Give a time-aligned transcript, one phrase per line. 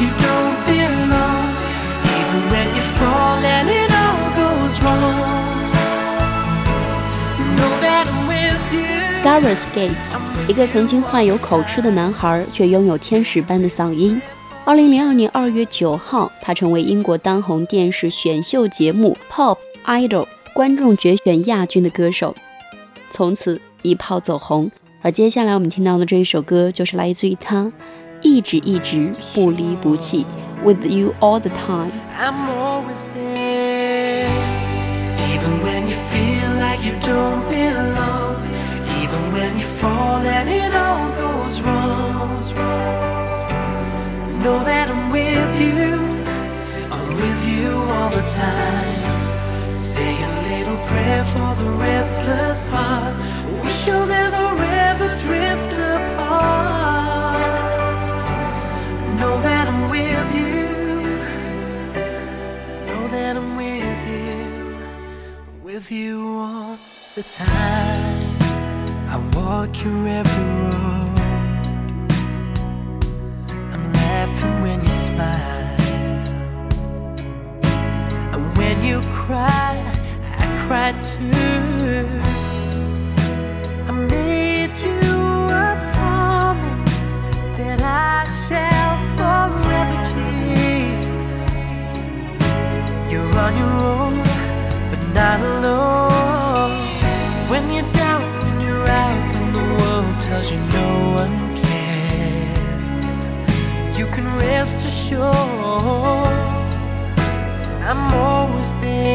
[0.00, 1.54] you don't belong,
[2.04, 5.42] even when you fall and it all goes wrong.
[9.24, 14.20] Garvis Gates，一个曾经患有口吃的男孩，却拥有天使般的嗓音。
[14.66, 19.56] 二零零二年二月九号，他成为英国当红电视选秀节目《Pop
[19.86, 20.08] Idol》
[20.52, 22.34] 观众决选亚军的歌手，
[23.08, 24.70] 从此一炮走红。
[25.00, 27.72] 而接下来我们听到的这一首歌，就是来自于他
[28.23, 30.25] 一直一直不离不弃《
[30.65, 34.27] With You All the Time》。I'm always there.
[35.33, 38.35] Even when you feel like you don't belong.
[39.01, 41.99] Even when you fall and it all goes wrong.
[44.43, 45.99] Know that I'm with you.
[46.89, 49.77] I'm with you all the time.
[49.77, 53.15] Say a little prayer for the restless heart.
[53.61, 54.45] We shall never
[54.91, 55.77] ever drift
[62.86, 64.76] Know that I'm with you.
[65.62, 66.78] With you all
[67.14, 68.34] the time.
[69.08, 71.18] I walk your every road.
[73.72, 74.83] I'm laughing when
[100.28, 100.90] tells you no
[101.22, 103.26] one cares.
[103.98, 105.24] You can rest assured
[107.88, 109.13] I'm always there.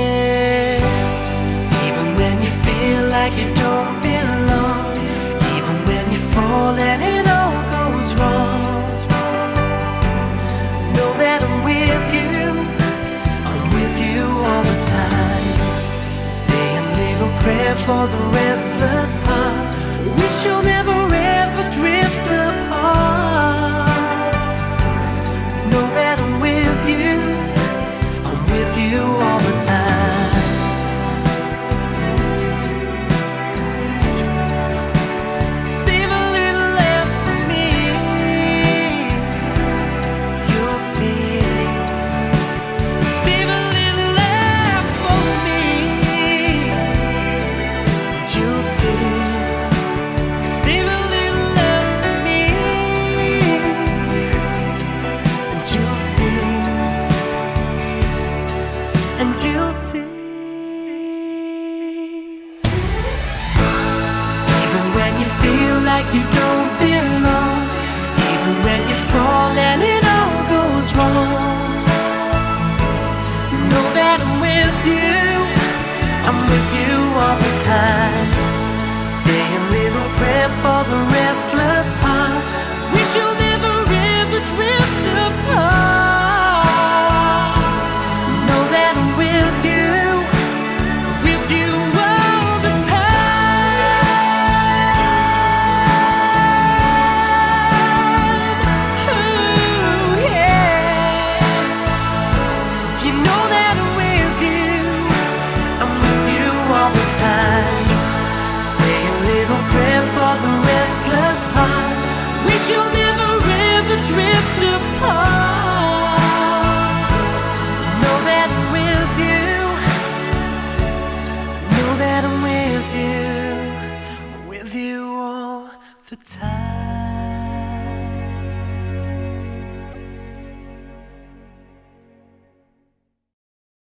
[59.20, 60.09] and juicy.